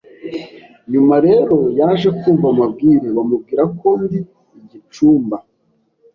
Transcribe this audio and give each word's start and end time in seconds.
nyuma 0.91 1.15
rero 1.25 1.57
yaje 1.79 2.09
kumva 2.19 2.45
amabwire 2.53 3.07
bamubwira 3.17 3.63
ko 3.79 3.87
ndi 4.03 4.19
igicumba 4.59 5.37